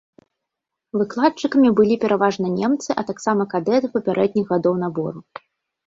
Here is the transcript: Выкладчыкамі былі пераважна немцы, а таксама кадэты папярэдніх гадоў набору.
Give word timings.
Выкладчыкамі 1.01 1.69
былі 1.81 1.99
пераважна 2.07 2.47
немцы, 2.57 2.89
а 2.99 3.07
таксама 3.13 3.41
кадэты 3.55 3.87
папярэдніх 3.95 4.45
гадоў 4.57 4.73
набору. 4.85 5.19